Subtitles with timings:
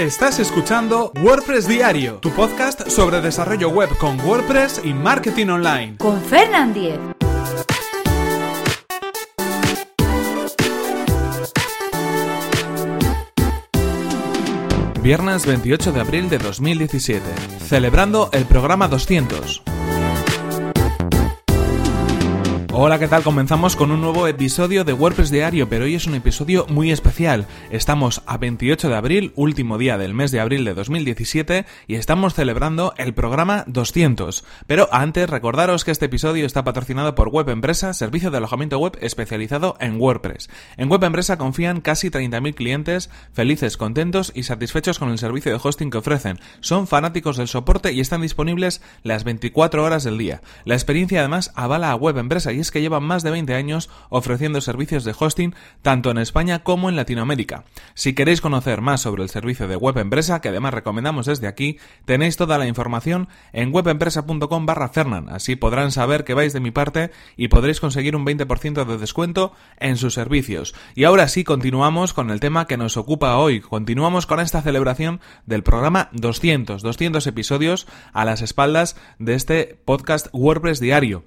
[0.00, 5.98] Estás escuchando WordPress Diario, tu podcast sobre desarrollo web con WordPress y marketing online.
[5.98, 6.98] Con Fernand Diez.
[15.02, 17.22] Viernes 28 de abril de 2017,
[17.68, 19.62] celebrando el programa 200.
[22.82, 23.22] Hola, ¿qué tal?
[23.22, 27.46] Comenzamos con un nuevo episodio de WordPress Diario, pero hoy es un episodio muy especial.
[27.70, 32.32] Estamos a 28 de abril, último día del mes de abril de 2017, y estamos
[32.32, 34.46] celebrando el programa 200.
[34.66, 38.96] Pero antes, recordaros que este episodio está patrocinado por Web Empresa, servicio de alojamiento web
[39.02, 40.48] especializado en WordPress.
[40.78, 45.60] En Web Empresa confían casi 30.000 clientes felices, contentos y satisfechos con el servicio de
[45.62, 46.40] hosting que ofrecen.
[46.60, 50.40] Son fanáticos del soporte y están disponibles las 24 horas del día.
[50.64, 53.90] La experiencia además avala a Web Empresa y es que llevan más de 20 años
[54.08, 57.64] ofreciendo servicios de hosting tanto en España como en Latinoamérica.
[57.94, 61.78] Si queréis conocer más sobre el servicio de Web Empresa, que además recomendamos desde aquí,
[62.04, 65.28] tenéis toda la información en webempresa.com barra Fernan.
[65.28, 69.52] Así podrán saber que vais de mi parte y podréis conseguir un 20% de descuento
[69.78, 70.74] en sus servicios.
[70.94, 73.60] Y ahora sí, continuamos con el tema que nos ocupa hoy.
[73.60, 80.28] Continuamos con esta celebración del programa 200, 200 episodios a las espaldas de este podcast
[80.32, 81.24] WordPress diario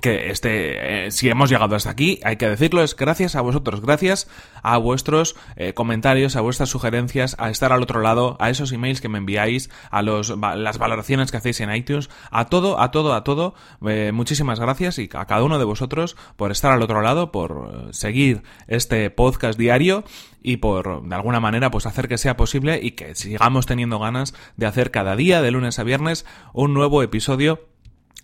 [0.00, 3.80] que este, eh, si hemos llegado hasta aquí, hay que decirlo, es gracias a vosotros,
[3.80, 4.28] gracias
[4.62, 9.00] a vuestros eh, comentarios, a vuestras sugerencias, a estar al otro lado, a esos emails
[9.00, 13.14] que me enviáis, a los, las valoraciones que hacéis en iTunes, a todo, a todo,
[13.14, 13.54] a todo.
[13.86, 17.88] Eh, muchísimas gracias y a cada uno de vosotros por estar al otro lado, por
[17.92, 20.04] seguir este podcast diario
[20.42, 24.34] y por de alguna manera pues hacer que sea posible y que sigamos teniendo ganas
[24.56, 27.66] de hacer cada día de lunes a viernes un nuevo episodio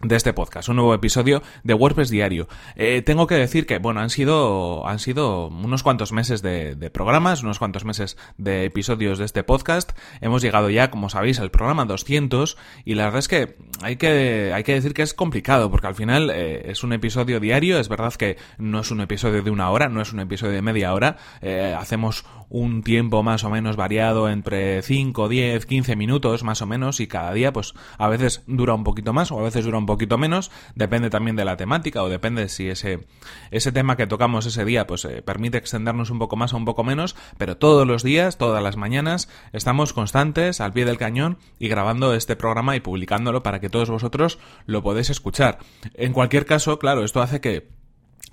[0.03, 2.48] de este podcast, un nuevo episodio de WordPress Diario.
[2.75, 7.42] Eh, tengo que decir que, bueno, han sido, han sido unos cuantos meses de, programas,
[7.42, 9.92] unos cuantos meses de episodios de este podcast.
[10.20, 14.53] Hemos llegado ya, como sabéis, al programa 200 y la verdad es que hay que,
[14.53, 17.79] hay que decir que es complicado porque al final eh, es un episodio diario.
[17.79, 20.63] Es verdad que no es un episodio de una hora, no es un episodio de
[20.63, 21.17] media hora.
[21.40, 26.67] Eh, hacemos un tiempo más o menos variado entre 5, 10, 15 minutos más o
[26.67, 29.79] menos y cada día pues a veces dura un poquito más o a veces dura
[29.79, 29.86] un
[30.19, 33.07] menos, depende también de la temática o depende si ese,
[33.51, 36.64] ese tema que tocamos ese día pues eh, permite extendernos un poco más o un
[36.64, 41.39] poco menos, pero todos los días, todas las mañanas estamos constantes al pie del cañón
[41.58, 45.58] y grabando este programa y publicándolo para que todos vosotros lo podéis escuchar.
[45.95, 47.82] En cualquier caso, claro, esto hace que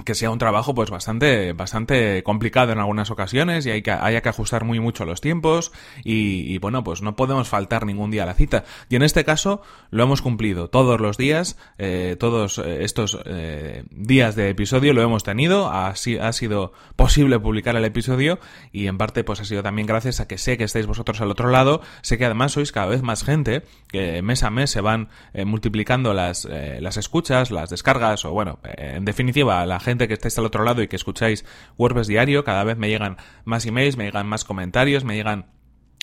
[0.06, 4.22] que sea un trabajo pues bastante bastante complicado en algunas ocasiones y hay que, haya
[4.22, 5.72] que ajustar muy mucho los tiempos
[6.04, 8.64] y, bueno pues no podemos faltar ningún día a la cita.
[8.90, 9.62] Y en este caso
[9.92, 10.70] lo hemos cumplido.
[10.70, 15.70] Todos los días eh, todos eh, estos eh, días de episodio lo hemos tenido.
[15.70, 18.40] Así ha sido posible publicar el episodio
[18.72, 21.32] y en parte pues ha sido también gracias a que sé que estáis vosotros al
[21.32, 21.82] otro lado.
[22.02, 25.10] Sé que además sois cada vez más gente que mes a mes se van
[25.46, 30.46] multiplicando las las escuchas las descargas o bueno en definitiva la gente que estáis al
[30.46, 31.46] otro lado y que escucháis
[31.78, 35.48] WordPress diario, cada vez me llegan más emails, me llegan más comentarios, me llegan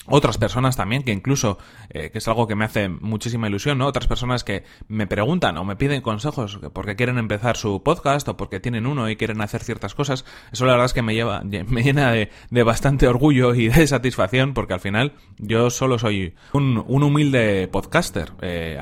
[0.07, 1.57] otras personas también, que incluso,
[1.89, 3.87] eh, que es algo que me hace muchísima ilusión, ¿no?
[3.87, 8.37] Otras personas que me preguntan o me piden consejos porque quieren empezar su podcast o
[8.37, 10.25] porque tienen uno y quieren hacer ciertas cosas.
[10.51, 12.29] Eso la verdad es que me lleva, me llena de,
[12.63, 18.33] bastante orgullo y de satisfacción porque al final yo solo soy un, humilde podcaster.
[18.41, 18.77] Eh,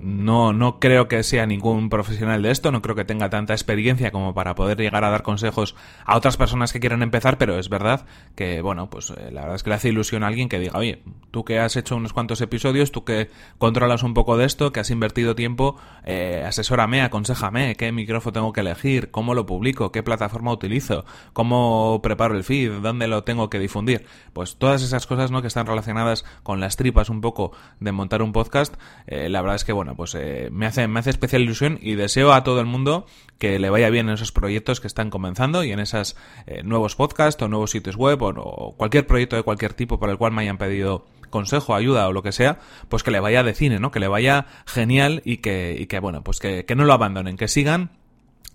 [0.00, 4.10] no, no creo que sea ningún profesional de esto, no creo que tenga tanta experiencia
[4.10, 5.74] como para poder llegar a dar consejos
[6.04, 9.56] a otras personas que quieren empezar, pero es verdad que, bueno, pues eh, la verdad
[9.56, 12.12] es que le hace ilusión a alguien que diga, oye, tú que has hecho unos
[12.12, 17.02] cuantos episodios, tú que controlas un poco de esto, que has invertido tiempo, eh, asesórame,
[17.02, 22.44] aconsejame, qué micrófono tengo que elegir, cómo lo publico, qué plataforma utilizo, cómo preparo el
[22.44, 24.06] feed, dónde lo tengo que difundir.
[24.32, 25.42] Pues todas esas cosas, ¿no?
[25.42, 28.74] Que están relacionadas con las tripas un poco de montar un podcast,
[29.06, 31.94] eh, la verdad es que, bueno, pues eh, me, hace, me hace especial ilusión y
[31.94, 33.06] deseo a todo el mundo
[33.38, 36.96] que le vaya bien en esos proyectos que están comenzando y en esos eh, nuevos
[36.96, 40.42] podcasts o nuevos sitios web o, cualquier proyecto de cualquier tipo por el cual me
[40.48, 42.58] hayan pedido consejo, ayuda o lo que sea,
[42.88, 43.90] pues que le vaya de cine, ¿no?
[43.90, 47.48] Que le vaya genial y que, y que bueno, pues que, no lo abandonen, que
[47.48, 47.90] sigan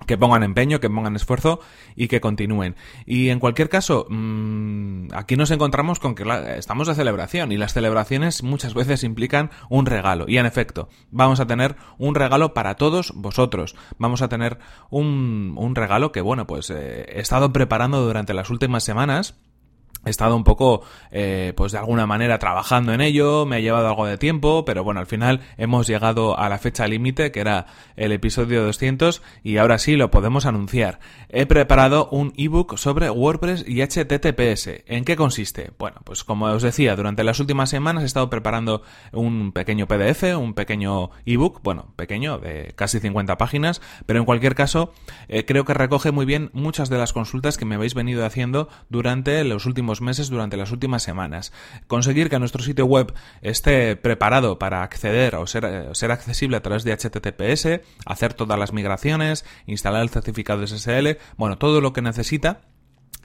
[0.07, 1.61] que pongan empeño, que pongan esfuerzo
[1.95, 2.75] y que continúen.
[3.05, 6.25] Y en cualquier caso, mmm, aquí nos encontramos con que
[6.57, 10.25] estamos de celebración y las celebraciones muchas veces implican un regalo.
[10.27, 13.75] Y en efecto, vamos a tener un regalo para todos vosotros.
[13.97, 14.57] Vamos a tener
[14.89, 19.35] un, un regalo que, bueno, pues eh, he estado preparando durante las últimas semanas
[20.05, 23.87] he estado un poco, eh, pues de alguna manera trabajando en ello, me ha llevado
[23.87, 27.65] algo de tiempo, pero bueno, al final hemos llegado a la fecha límite, que era
[27.95, 30.99] el episodio 200, y ahora sí lo podemos anunciar.
[31.29, 34.83] He preparado un ebook sobre WordPress y HTTPS.
[34.85, 35.71] ¿En qué consiste?
[35.77, 40.23] Bueno, pues como os decía, durante las últimas semanas he estado preparando un pequeño PDF,
[40.37, 44.93] un pequeño ebook, bueno, pequeño, de casi 50 páginas, pero en cualquier caso,
[45.27, 48.69] eh, creo que recoge muy bien muchas de las consultas que me habéis venido haciendo
[48.89, 51.51] durante los últimos meses, durante las últimas semanas.
[51.87, 56.61] Conseguir que nuestro sitio web esté preparado para acceder o ser, eh, ser accesible a
[56.61, 62.01] través de HTTPS, hacer todas las migraciones, instalar el certificado SSL, bueno, todo lo que
[62.01, 62.61] necesita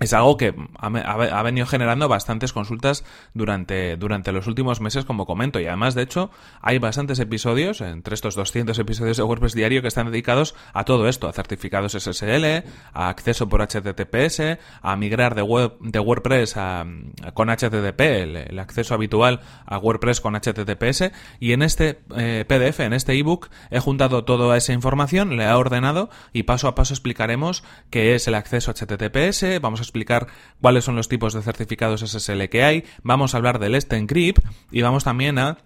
[0.01, 3.05] es algo que ha, venido generando bastantes consultas
[3.35, 5.59] durante, durante los últimos meses, como comento.
[5.59, 6.31] Y además, de hecho,
[6.61, 11.09] hay bastantes episodios, entre estos 200 episodios de WordPress Diario, que están dedicados a todo
[11.09, 16.87] esto, a certificados SSL, a acceso por HTTPS, a migrar de, web, de WordPress a,
[17.35, 21.11] con HTTP, el, acceso habitual a WordPress con HTTPS.
[21.41, 25.53] Y en este eh, PDF, en este ebook, he juntado toda esa información, le he
[25.53, 30.29] ordenado y paso a paso explicaremos qué es el acceso a HTTPS, vamos a explicar
[30.61, 34.83] cuáles son los tipos de certificados SSL que hay, vamos a hablar del Encrypt y
[34.83, 35.59] vamos también a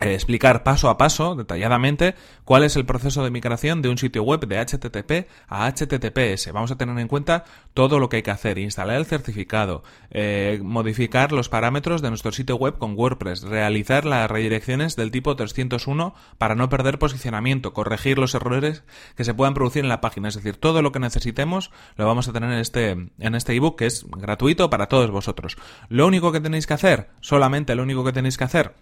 [0.00, 2.14] eh, explicar paso a paso, detalladamente,
[2.44, 6.52] cuál es el proceso de migración de un sitio web de HTTP a HTTPS.
[6.52, 10.60] Vamos a tener en cuenta todo lo que hay que hacer, instalar el certificado, eh,
[10.62, 16.14] modificar los parámetros de nuestro sitio web con WordPress, realizar las redirecciones del tipo 301
[16.38, 18.84] para no perder posicionamiento, corregir los errores
[19.16, 20.28] que se puedan producir en la página.
[20.28, 23.78] Es decir, todo lo que necesitemos lo vamos a tener en este, en este ebook
[23.78, 25.56] que es gratuito para todos vosotros.
[25.88, 28.74] Lo único que tenéis que hacer, solamente lo único que tenéis que hacer,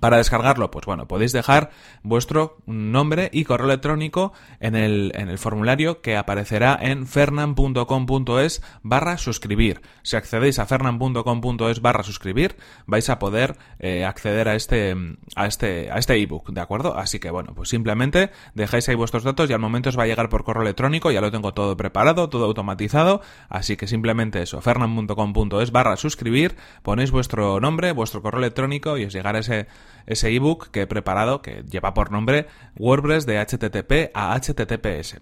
[0.00, 1.70] para descargarlo, pues bueno, podéis dejar
[2.02, 9.18] vuestro nombre y correo electrónico en el, en el formulario que aparecerá en fernan.com.es barra
[9.18, 9.80] suscribir.
[10.02, 12.56] Si accedéis a fernan.com.es barra suscribir,
[12.86, 14.94] vais a poder eh, acceder a este,
[15.36, 16.96] a este, a este ebook, ¿de acuerdo?
[16.96, 20.06] Así que bueno, pues simplemente dejáis ahí vuestros datos y al momento os va a
[20.06, 24.60] llegar por correo electrónico, ya lo tengo todo preparado, todo automatizado, así que simplemente eso,
[24.60, 29.66] fernan.com.es barra suscribir, ponéis vuestro nombre, vuestro correo electrónico y os llegará ese
[30.06, 32.46] ese ebook que he preparado que lleva por nombre
[32.76, 35.20] WordPress de HTTP a HTTPS.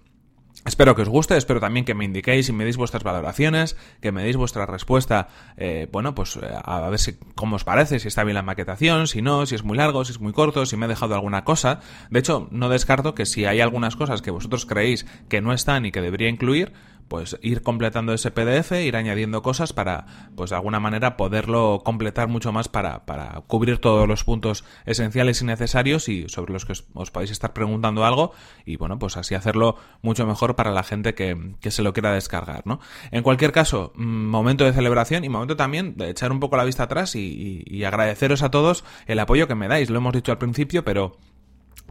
[0.65, 4.13] Espero que os guste, espero también que me indiquéis y me deis vuestras valoraciones, que
[4.13, 5.27] me deis vuestra respuesta,
[5.57, 9.09] eh, bueno, pues eh, a ver si, cómo os parece, si está bien la maquetación,
[9.09, 11.43] si no, si es muy largo, si es muy corto, si me he dejado alguna
[11.43, 11.81] cosa.
[12.11, 15.85] De hecho, no descarto que si hay algunas cosas que vosotros creéis que no están
[15.85, 16.73] y que debería incluir,
[17.13, 22.27] pues ir completando ese PDF, ir añadiendo cosas para, pues de alguna manera poderlo completar
[22.27, 26.73] mucho más para, para cubrir todos los puntos esenciales y necesarios y sobre los que
[26.95, 28.33] os, podéis estar preguntando algo
[28.65, 32.15] y bueno, pues así hacerlo mucho mejor para la gente que, que se lo quiera
[32.15, 32.81] descargar, ¿no?
[33.11, 36.65] En cualquier caso, mm, momento de celebración y momento también de echar un poco la
[36.65, 39.91] vista atrás y, agradeceros a todos el apoyo que me dais.
[39.91, 41.19] Lo hemos dicho al principio, pero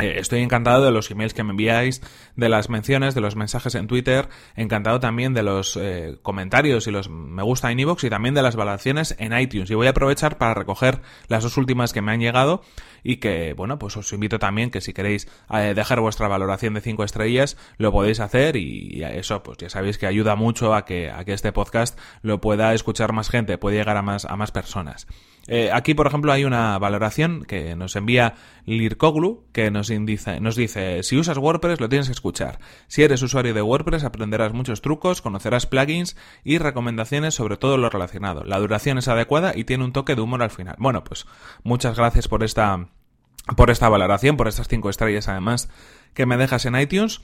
[0.07, 2.01] estoy encantado de los emails que me enviáis,
[2.35, 6.91] de las menciones, de los mensajes en Twitter, encantado también de los eh, comentarios y
[6.91, 9.69] los me gusta en iVoox y también de las valoraciones en iTunes.
[9.69, 12.61] Y voy a aprovechar para recoger las dos últimas que me han llegado
[13.03, 16.81] y que, bueno, pues os invito también que si queréis eh, dejar vuestra valoración de
[16.81, 21.09] 5 estrellas, lo podéis hacer y, eso, pues ya sabéis que ayuda mucho a que,
[21.09, 24.51] a que este podcast lo pueda escuchar más gente, puede llegar a más, a más
[24.51, 25.07] personas.
[25.47, 28.35] Eh, aquí, por ejemplo, hay una valoración que nos envía
[28.65, 32.59] Lirkoglu, que nos, nos dice, si usas WordPress lo tienes que escuchar.
[32.87, 37.89] Si eres usuario de WordPress aprenderás muchos trucos, conocerás plugins y recomendaciones sobre todo lo
[37.89, 38.43] relacionado.
[38.43, 40.75] La duración es adecuada y tiene un toque de humor al final.
[40.77, 41.25] Bueno, pues
[41.63, 42.87] muchas gracias por esta,
[43.57, 45.69] por esta valoración, por estas cinco estrellas además
[46.13, 47.21] que me dejas en iTunes.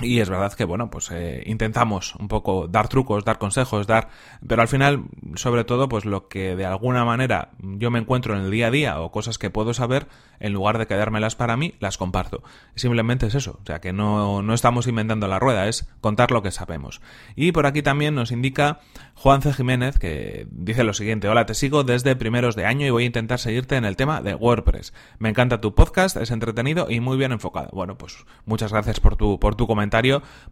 [0.00, 4.10] Y es verdad que, bueno, pues eh, intentamos un poco dar trucos, dar consejos, dar...
[4.46, 8.42] Pero al final, sobre todo, pues lo que de alguna manera yo me encuentro en
[8.42, 10.06] el día a día o cosas que puedo saber,
[10.38, 12.44] en lugar de quedármelas para mí, las comparto.
[12.76, 13.58] Simplemente es eso.
[13.60, 17.00] O sea, que no, no estamos inventando la rueda, es contar lo que sabemos.
[17.34, 18.78] Y por aquí también nos indica
[19.16, 19.52] Juan C.
[19.52, 21.28] Jiménez, que dice lo siguiente.
[21.28, 24.22] Hola, te sigo desde primeros de año y voy a intentar seguirte en el tema
[24.22, 24.94] de WordPress.
[25.18, 27.70] Me encanta tu podcast, es entretenido y muy bien enfocado.
[27.72, 29.77] Bueno, pues muchas gracias por tu, por tu comentario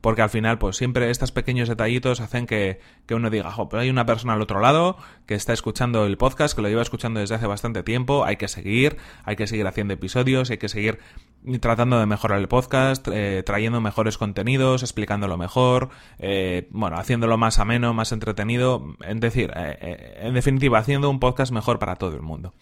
[0.01, 2.81] porque al final, pues siempre estos pequeños detallitos hacen que,
[3.11, 6.63] uno diga, pero hay una persona al otro lado que está escuchando el podcast, que
[6.63, 10.51] lo lleva escuchando desde hace bastante tiempo, hay que seguir, hay que seguir haciendo episodios,
[10.51, 10.99] hay que seguir
[11.61, 17.59] tratando de mejorar el podcast, eh, trayendo mejores contenidos, explicándolo mejor, eh, bueno, haciéndolo más
[17.59, 22.23] ameno, más entretenido, es decir, eh, en definitiva, haciendo un podcast mejor para todo el
[22.23, 22.53] mundo.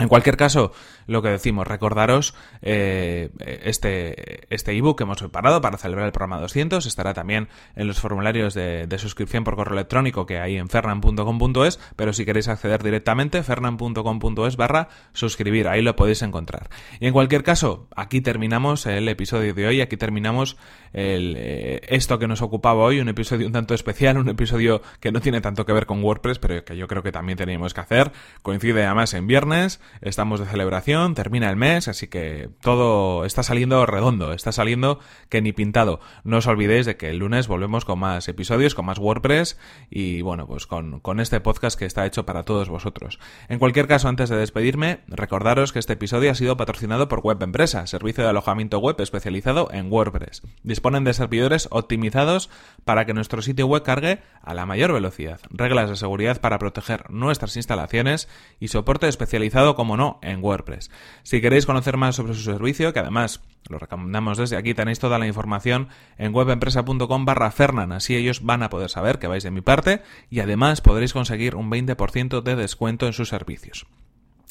[0.00, 0.72] En cualquier caso,
[1.06, 6.40] lo que decimos, recordaros eh, este, este ebook que hemos preparado para celebrar el programa
[6.40, 6.86] 200.
[6.86, 12.12] Estará también en los formularios de, suscripción por correo electrónico que hay en fernan.com.es, pero
[12.12, 16.68] si queréis acceder directamente, fernan.com.es barra suscribir, ahí lo podéis encontrar.
[17.00, 20.56] Y en cualquier caso, aquí terminamos el episodio de hoy, aquí terminamos
[20.92, 25.20] eh, esto que nos ocupaba hoy, un episodio un tanto especial, un episodio que no
[25.20, 28.12] tiene tanto que ver con WordPress, pero que yo creo que también teníamos que hacer.
[28.42, 33.84] Coincide además en viernes estamos de celebración, termina el mes, así que todo está saliendo
[33.86, 36.00] redondo, está saliendo que ni pintado.
[36.24, 39.58] No os olvidéis de que el lunes volvemos con más episodios, con más WordPress
[39.90, 43.18] y bueno, pues con, con este podcast que está hecho para todos vosotros.
[43.48, 47.42] En cualquier caso, antes de despedirme, recordaros que este episodio ha sido patrocinado por Web
[47.42, 50.42] Empresa, servicio de alojamiento web especializado en WordPress.
[50.62, 52.50] Disponen de servidores optimizados
[52.84, 57.10] para que nuestro sitio web cargue a la mayor velocidad, reglas de seguridad para proteger
[57.10, 58.28] nuestras instalaciones
[58.58, 60.90] y soporte especializado como no, en WordPress.
[61.22, 65.18] Si queréis conocer más sobre su servicio, que además lo recomendamos desde aquí, tenéis toda
[65.18, 69.50] la información en webempresa.com barra Fernan, así ellos van a poder saber que vais de
[69.50, 73.86] mi parte y además podréis conseguir un 20% de descuento en sus servicios.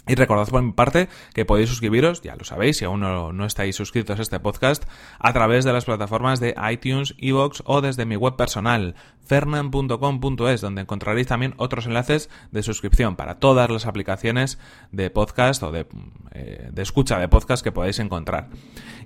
[0.08, 3.76] Y recordad por mi parte que podéis suscribiros, ya lo sabéis, si aún no, estáis
[3.76, 4.86] suscritos a este podcast,
[5.20, 8.96] a través de las plataformas de iTunes, Evox o desde mi web personal,
[9.30, 14.58] fernan.com.es, donde encontraréis también otros enlaces de suscripción para todas las aplicaciones
[14.92, 15.86] de podcast o de,
[16.32, 18.50] eh, de escucha de podcast que podáis encontrar.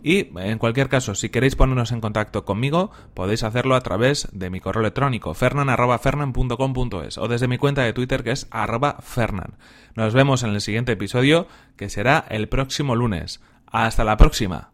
[0.01, 4.49] Y en cualquier caso, si queréis ponernos en contacto conmigo, podéis hacerlo a través de
[4.49, 8.47] mi correo electrónico, fernan.fernan.com.es o desde mi cuenta de Twitter que es
[9.01, 9.55] fernan.
[9.95, 13.41] Nos vemos en el siguiente episodio, que será el próximo lunes.
[13.67, 14.72] Hasta la próxima.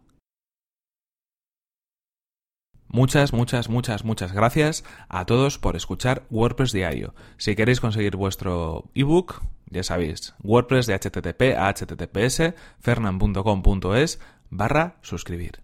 [2.92, 7.14] Muchas, muchas, muchas, muchas gracias a todos por escuchar WordPress Diario.
[7.36, 14.18] Si queréis conseguir vuestro ebook, ya sabéis, WordPress de HTTP a HTTPS, fernan.com.es
[14.50, 15.60] barra suscribir.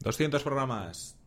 [0.00, 1.19] 200 programas.